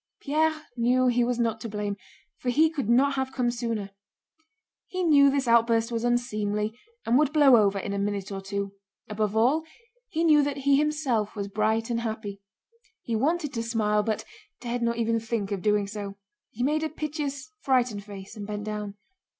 Pierre 0.19 0.65
knew 0.75 1.05
he 1.09 1.23
was 1.23 1.37
not 1.37 1.61
to 1.61 1.69
blame, 1.69 1.95
for 2.39 2.49
he 2.49 2.71
could 2.71 2.89
not 2.89 3.13
have 3.13 3.31
come 3.31 3.51
sooner; 3.51 3.91
he 4.87 5.03
knew 5.03 5.29
this 5.29 5.47
outburst 5.47 5.91
was 5.91 6.03
unseemly 6.03 6.75
and 7.05 7.19
would 7.19 7.31
blow 7.31 7.55
over 7.55 7.77
in 7.77 7.93
a 7.93 7.99
minute 7.99 8.31
or 8.31 8.41
two; 8.41 8.71
above 9.11 9.35
all 9.37 9.63
he 10.09 10.23
knew 10.23 10.41
that 10.41 10.57
he 10.57 10.75
himself 10.75 11.35
was 11.35 11.47
bright 11.47 11.91
and 11.91 11.99
happy. 11.99 12.41
He 13.03 13.15
wanted 13.15 13.53
to 13.53 13.61
smile 13.61 14.01
but 14.01 14.25
dared 14.59 14.81
not 14.81 14.97
even 14.97 15.19
think 15.19 15.51
of 15.51 15.61
doing 15.61 15.85
so. 15.85 16.17
He 16.49 16.63
made 16.63 16.81
a 16.81 16.89
piteous, 16.89 17.51
frightened 17.61 18.03
face 18.03 18.35
and 18.35 18.47
bent 18.47 18.63
down. 18.63 18.95